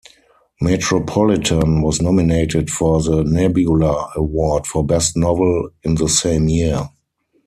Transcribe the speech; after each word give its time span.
"Metropolitan" 0.59 1.83
was 1.83 2.01
nominated 2.01 2.71
for 2.71 3.03
the 3.03 3.23
Nebula 3.23 4.09
Award 4.15 4.65
for 4.65 4.83
Best 4.83 5.15
Novel 5.15 5.69
in 5.83 5.93
the 5.93 6.09
same 6.09 6.49
year. 6.49 6.89